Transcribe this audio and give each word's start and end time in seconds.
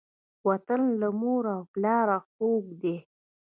وطن 0.47 0.81
له 1.01 1.09
مور 1.21 1.43
او 1.55 1.61
پلاره 1.73 2.17
خووږ 2.31 2.65
دی. 2.81 2.97